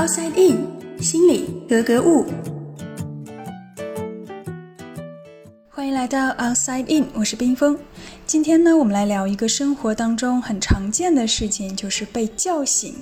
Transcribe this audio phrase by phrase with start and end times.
[0.00, 0.66] Outside In，
[1.02, 2.24] 心里格格物。
[5.68, 7.78] 欢迎来到 Outside In，我是冰峰。
[8.24, 12.94] 今天呢，我们来聊一个生活当中很常见的事情，就是被叫醒。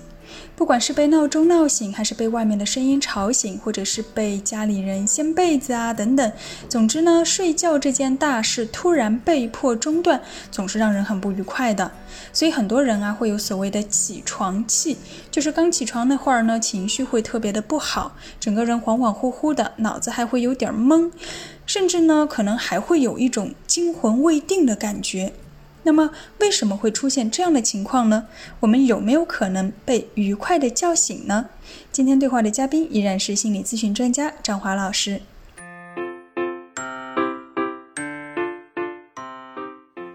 [0.57, 6.33] 不管是被闹钟闹醒，还是被外面的声音吵醒，或者是被家里人掀被子啊等等，
[6.69, 10.21] 总之呢，睡觉这件大事突然被迫中断，
[10.51, 11.91] 总是让人很不愉快的。
[12.33, 14.97] 所以很多人啊会有所谓的起床气，
[15.31, 21.11] 就是刚起床那会儿呢，情绪会特别的不好，整个人恍恍惚惚的，脑子还会有点懵，
[21.67, 25.33] 甚至呢可能还会有一种惊魂未定的感觉。
[25.89, 26.11] 那么
[26.41, 28.27] 为什么会出现这样的情况呢？
[28.61, 31.47] 我们有没有可能被愉快的叫醒呢？
[31.91, 35.19] 今天对话的嘉宾依然是心理咨询专家张华老师。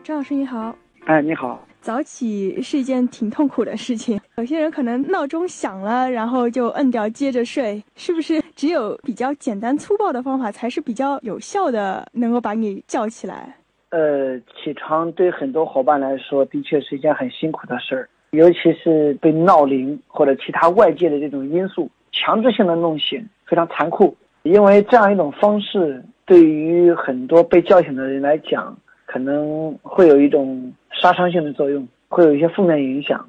[0.03, 0.75] 张老师你好，
[1.07, 1.65] 哎，你好。
[1.81, 8.43] 早起是一件挺痛苦的事情，有些人可能闹钟响了，然后就摁掉接着睡，是不是？
[8.55, 13.57] 只有比较简单粗暴的方法才是比较有效的，能够把你叫起来。
[13.93, 24.15] 呃，起床对很多伙伴来说的确是一件很辛苦的事儿，尤其是被闹铃或者其他外界的这种因素强制性的弄醒，非常残酷。
[24.41, 33.23] 因为这样一种方式对于很多被叫醒的人来讲，可能会有一种杀伤性的作用，会有一些负面影响。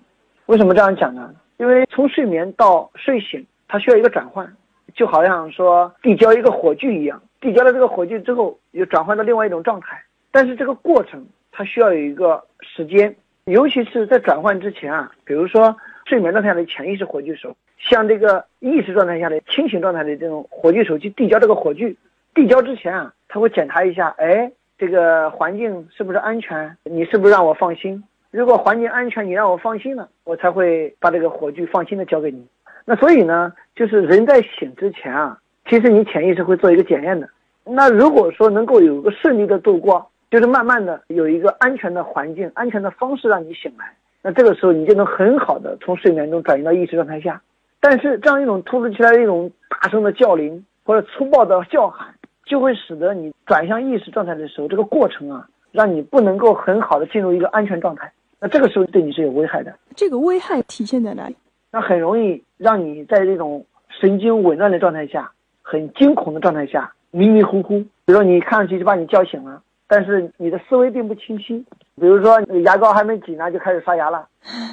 [0.46, 1.34] 为什么这样讲呢？
[1.58, 4.50] 因为从睡眠到睡醒，它需要一个转换，
[4.94, 10.02] 就好像说递交一个火炬一样，递交了这个火炬之后，又转换到另外一种状态。
[10.34, 15.76] 但是这个过程它需要有一个时间，尤其是在转换之前啊，比如说
[16.06, 21.96] 睡眠状态下的潜意识火炬手，向这个意识状态下的清醒状态的这种火炬手去递交这个火炬，
[22.34, 26.76] 递交之前啊，他会检查一下，哎，这个环境是不是安全？
[26.82, 28.02] 你是不是让我放心？
[28.32, 32.44] 如果环境安全，你让我放心了，我才会把这个火炬放心的交给你。
[32.84, 35.38] 那所以呢，就是人在醒之前啊，
[35.70, 37.28] 其实你潜意识会做一个检验的。
[37.62, 40.10] 那如果说能够有个顺利的度过。
[40.34, 47.40] 就是慢慢的有一个安全的环境、安全的方式让你醒来，那这个时候你就能很好的从睡眠中转移到意识状态下。
[47.78, 52.12] 但是这样一种突如其来的一种大声的叫铃或者粗暴的叫喊，
[52.44, 58.12] 就会使得你转向意识状态的时候，这个过程啊，让你不能够很好的进入一个安全状态。
[58.40, 59.72] 那这个时候对你是有危害的。
[59.94, 61.36] 这个危害体现在哪里？
[61.70, 65.30] 那很容易让你在这种神经紊乱的状态下，
[65.62, 67.78] 很惊恐的状态下，迷迷糊糊。
[68.04, 69.62] 比如说你看上去就把你叫醒了。
[69.94, 74.26] 但是你的思维并不清晰，比如说你牙膏还没挤呢就开始刷牙了，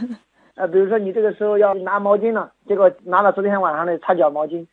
[0.57, 4.65] 呃，比如说你这个时候要拿毛巾了，结果拿了昨天晚上的擦脚毛巾，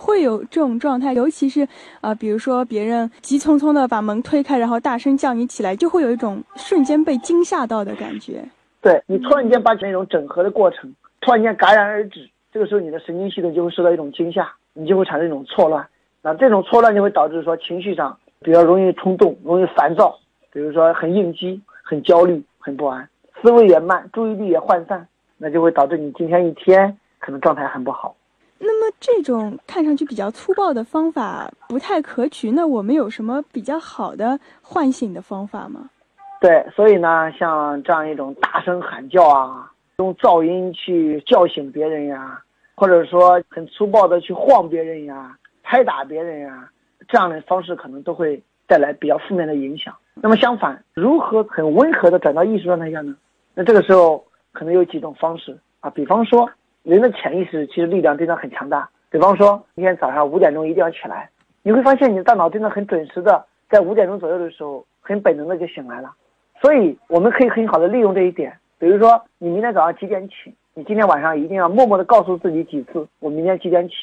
[0.00, 1.64] 会有这种状态，尤其是
[2.00, 8.42] 啊，比如说别人急匆匆的把门推开，然后大声叫你起来，就会有一种瞬间被惊吓到的感觉。
[8.80, 15.86] 对你突然间把那种整合的过程突然间戛然而止，这个时候你的神经系统就会受到一种惊吓，你就会产生一种错乱，
[16.20, 18.18] 那这种错乱就会导致说情绪上。
[18.40, 20.18] 比较容易冲动，容易烦躁，
[20.52, 23.08] 比如说很应激、很焦虑、很不安，
[23.42, 25.06] 思维也慢，注意力也涣散，
[25.38, 28.14] 那就会导致你今天一天可能状态很不好。
[28.58, 35.90] 那么这种看上去比较粗暴的方法不太可取，那我们有什么比较好的唤醒的方法吗？
[36.40, 42.40] 对，所以呢，像这样一种大声喊叫啊，用噪音去叫醒别人呀，
[42.74, 46.70] 或者说很粗暴的去晃别人呀、拍打别人呀。
[47.08, 49.94] 这样的方式可能都会带来比较负面的影响。
[50.14, 53.14] 那么相反，如何很温和的转到意识状态下呢？
[53.54, 55.90] 那这个时候可能有几种方式啊。
[55.90, 56.50] 比方说，
[56.82, 58.88] 人的潜意识其实力量真的很强大。
[59.10, 61.30] 比方说，今天早上五点钟一定要起来，
[61.62, 66.12] 你会发现你的大脑真的很准时的，在五点钟左右的时候，很本能的就醒来了。
[66.60, 68.58] 所以我们可以很好的利用这一点。
[68.78, 70.54] 比如说，你明天早上几点起？
[70.74, 73.94] 你今天晚上一定要默默的告诉自己几次，我明天几点起。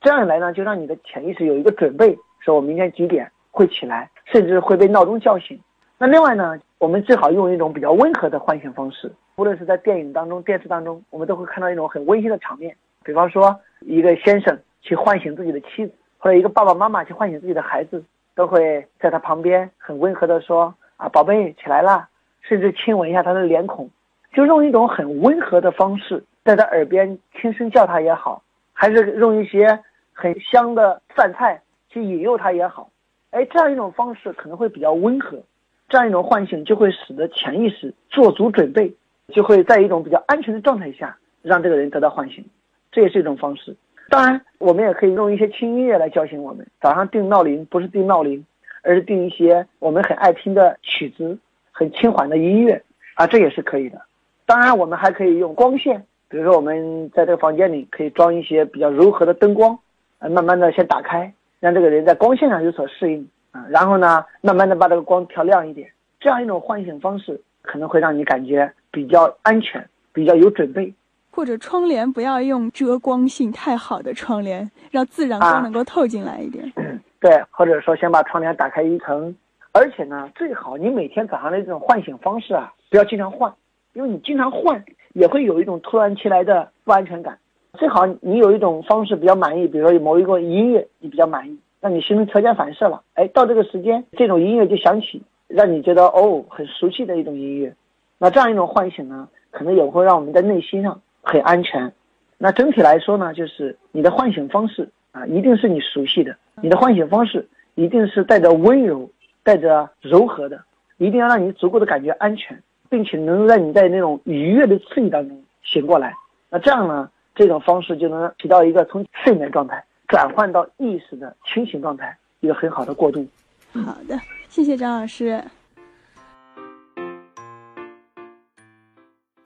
[0.00, 2.18] 这样一来呢，就让你的潜意识有一个准备。
[2.46, 5.60] 说我明天几点会起来，甚至会被闹钟叫醒。
[5.98, 9.12] 那另外呢，我们最好用一种比较温和的唤醒方式。
[9.34, 12.76] 无论是在电影当中、电视当中，我们都会看到一种很温馨的场面。
[13.02, 18.00] 比方说，一个先生去唤醒自己的妻子，或者一个爸爸妈妈去唤醒自己的孩子，
[18.36, 22.08] 都会在他旁边很温和的说：“啊，宝贝，起来啦！”
[22.42, 23.90] 甚至亲吻一下他的脸孔，
[24.32, 28.40] 就用一种很温和的方式，在他耳边轻声叫他也好，
[28.72, 29.76] 还是用一些
[30.12, 31.60] 很香的饭菜。
[31.96, 32.90] 去引诱他也好，
[33.30, 35.42] 哎，这样一种方式可能会比较温和，
[35.88, 38.92] 这样一种唤醒就会使得潜意识做足准备，
[39.28, 42.44] 就会在一种比较安全的状态下让这个人得到唤醒，
[42.92, 43.74] 这也是一种方式。
[44.10, 46.66] 当然，我们也可以用一些轻音乐来叫醒我们。
[46.82, 48.44] 早上定闹铃不是定闹铃，
[48.82, 51.38] 而是定一些我们很爱听的曲子，
[51.72, 52.82] 很轻缓的音乐
[53.14, 53.98] 啊，这也是可以的。
[54.44, 59.78] 当然，我们还可以用光线比如说我们在这个房间里可以装一些比较柔和的灯光，
[60.18, 70.92] 呃，慢慢的先打开，让这个人在光线上有所适应啊，然后呢，慢慢的把这个光调亮一点，这样一种唤醒方式可能会让你感觉比较安全，比较有准备。
[71.30, 76.72] 或者窗帘不要用遮光性太好的窗帘，让自然光能够透进来一点。
[77.20, 79.34] 对，或者说先把窗帘打开一层，
[79.72, 83.52] 而且呢，最好你每天早上的这种唤醒方式啊，不要经常换，
[83.92, 84.84] 因为你经常换。
[85.12, 87.38] 也会有一种突然其来的不安全感。
[87.76, 93.02] 最好你有一种方式比较满意，比如说某一个音乐你比较满意，让你形成条件反射了。
[93.14, 97.72] 哎，到这个时间，这种音乐就响起，让你觉得哦很熟悉的一种音乐。
[98.18, 101.92] 那这样一种唤醒呢，可能也会让我们在内心上很安全。
[102.38, 106.36] 那整体来说呢，就是你的唤醒方式啊，一定是你熟悉的。
[106.60, 109.08] 你的唤醒方式一定是带着温柔、
[109.42, 110.60] 带着柔和的，
[110.98, 112.60] 一定要让你足够的感觉安全。
[112.88, 116.14] 并且能让你在那种愉悦的刺激当中醒过来，
[116.48, 123.24] 那这样呢，这种方式就能起到一个从睡眠状态转换到意识的清醒状态一个很好的过渡。
[123.72, 124.18] 好的，
[124.48, 125.44] 谢谢张老师。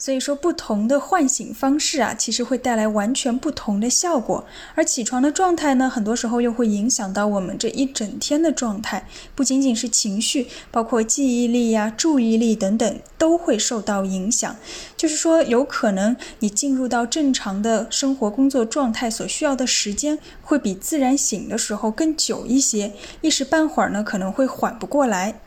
[0.00, 4.46] 所以说，不同的唤醒方式啊，其实会带来完全不同的效果。
[4.74, 14.56] 而起床的状态呢，很多时候又会影响到我们这一整天的状态，不仅仅是情绪，包括记忆力呀、注意力等等都会受到影响。
[14.96, 25.40] 就是说，有可能你进入到正常的生活工作状态所需要的时间，会比自然醒的时候更久一些，一时半会儿呢，可能会缓不过来。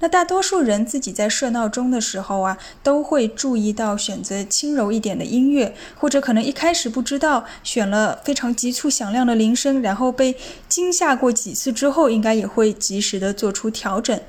[0.00, 10.36] 那大多数人自己在设闹钟的时候啊，都会注意到选择轻柔一点的音乐，或者可能一开始不知道选了非常急促响亮的铃声，然后被
[10.68, 14.20] 惊吓过几次之后，应该也会及时的做出调整。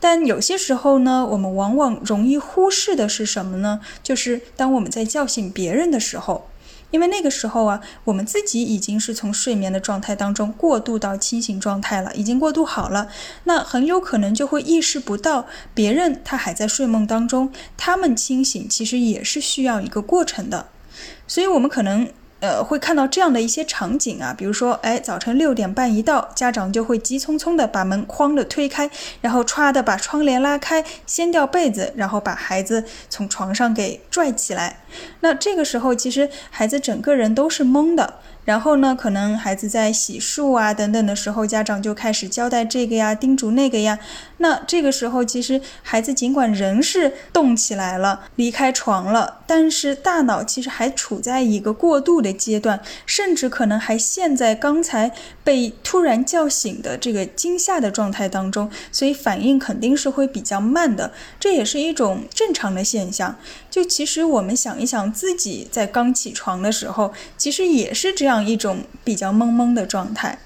[0.00, 3.80] 但有些时候呢，我们往往容易忽视的是什么呢？
[4.02, 6.47] 就是当我们在叫醒别人的时候。
[6.90, 13.08] 因为那个时候啊，我们自己已经是从睡眠的状态当中过渡到清醒状态了，已经过渡好了，
[13.44, 20.68] 那很有可能就会意识不到别人他还在睡梦当中，他们清醒其实也是需要一个过程的，
[21.26, 22.08] 所以我们可能。
[22.40, 28.88] 呃，会看到这样的一些场景啊，比如说，哎，早晨六点半一到，家长就会急匆匆的把门哐的推开，
[29.20, 34.80] 然后歘的把窗帘拉开，掀掉被子，然后把孩子从床上给拽起来。
[35.20, 38.14] 那这个时候，其实孩子整个人都是懵的。
[38.44, 43.98] 然后呢，可能孩子在洗漱啊等等的时候，家长就开始交代这个呀，叮嘱那个呀。
[44.38, 61.12] 那这个时候，其实孩子尽管人是动起来了，离开床了，但是大脑其实还处在一个过渡的阶段，甚至可能还陷在刚才被突然叫醒的这个惊吓的状态当中，所以反应肯定是会比较慢的。
[61.38, 63.36] 这也是一种正常的现象。
[63.70, 70.38] 就其实我们想一想，自己在刚起床的时候，其实也是这样一种比较懵懵的状态。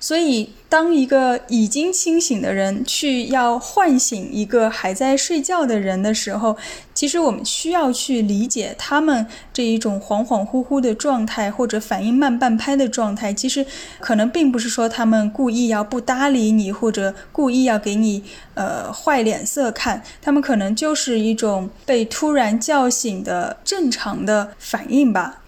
[0.00, 6.56] 所以，当一个已经清醒的人去要唤醒一个还在睡觉的人的时候，
[7.02, 13.34] 其实我们需要去理解他们这一种恍恍惚惚的状态，或者反应慢半拍的状态。
[13.34, 13.66] 其实，
[13.98, 18.22] 可能并不是说他们故意要不搭理你，或者故意要给你
[18.54, 20.00] 呃坏脸色看。
[20.20, 25.41] 他们可能就是一种被突然叫醒的正常的反应吧。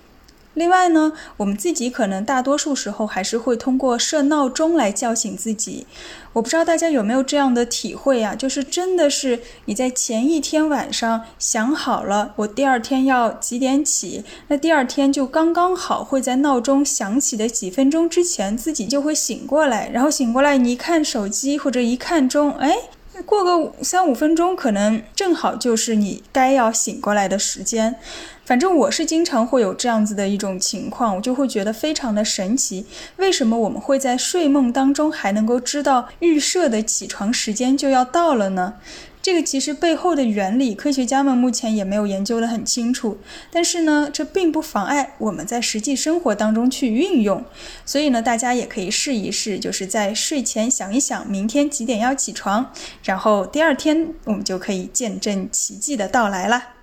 [0.54, 5.86] 另外呢，我们自己可能大多数时候还是会通过设闹钟来叫醒自己。
[6.32, 8.34] 我不知道大家有没有这样的体会啊？
[8.34, 19.88] 就是真的是你在前一天晚上想好了，我第二天要几点起，那第二天就刚刚好会在闹钟响起的几分钟之前，自己就会醒过来。
[19.92, 22.76] 然后醒过来，你一看手机或者一看钟，哎，
[23.22, 27.96] 过个三五分钟，可能正好就是你该要醒过来的时间。
[28.44, 32.84] 反正我是经常会有这样子的一种情况，我就会觉得非常的神奇。
[33.16, 38.74] 为什么我们会在睡梦当中还能够知道预设的起床时间就要到了呢？
[39.24, 43.18] 这个其实背后的原理，科学家们目前也没有研究得很清楚。
[43.50, 47.42] 但是呢，这并不妨碍我们在实际生活当中去运用。
[47.86, 52.70] 所以呢，大家也可以试一试，就是在睡前想一想明天几点要起床，
[53.02, 56.74] 然后第二天我们就可以见证奇迹的到来了。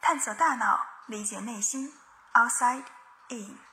[0.00, 0.78] 探索大脑。
[1.08, 1.90] 理解内心
[2.32, 2.84] ，outside
[3.28, 3.71] in。